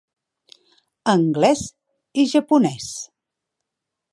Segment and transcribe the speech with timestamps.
[1.13, 1.61] Anglès
[2.23, 2.91] i japonès.